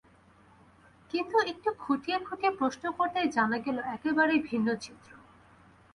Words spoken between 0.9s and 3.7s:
কিন্তু, একটু খুঁটিয়ে খুঁটিয়ে প্রশ্ন করতেই জানা